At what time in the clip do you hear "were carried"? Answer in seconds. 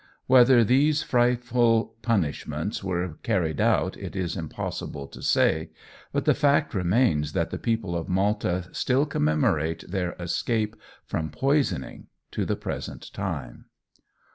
2.83-3.61